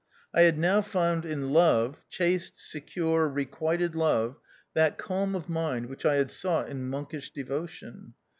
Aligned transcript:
I 0.33 0.41
had 0.41 0.57
now 0.57 0.81
found 0.81 1.25
in 1.27 1.51
love— 1.53 1.97
chaste, 2.09 2.53
secure, 2.55 3.29
requited 3.29 3.93
love— 3.93 4.37
that 4.73 4.97
calm 4.97 5.35
of 5.35 5.47
mind 5.47 5.85
which 5.85 6.07
I 6.07 6.15
had 6.15 6.31
sought 6.31 6.69
in 6.69 6.87
monkish 6.89 7.29
devotion. 7.31 8.15